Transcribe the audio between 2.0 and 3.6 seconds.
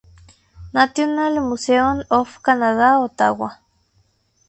of Canada, Ottawa.